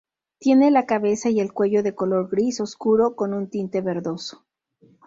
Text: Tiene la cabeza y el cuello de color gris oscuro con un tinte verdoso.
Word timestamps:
Tiene 0.39 0.71
la 0.71 0.87
cabeza 0.87 1.29
y 1.29 1.39
el 1.39 1.53
cuello 1.53 1.83
de 1.83 1.93
color 1.93 2.27
gris 2.27 2.59
oscuro 2.59 3.15
con 3.15 3.35
un 3.35 3.51
tinte 3.51 3.81
verdoso. 3.81 4.43